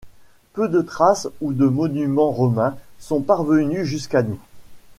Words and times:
Peu 0.53 0.67
de 0.67 0.81
traces 0.81 1.27
ou 1.41 1.53
de 1.53 1.67
monuments 1.67 2.31
romains 2.31 2.75
sont 2.97 3.21
parvenus 3.21 3.83
jusqu'à 3.83 4.23
nous. 4.23 4.39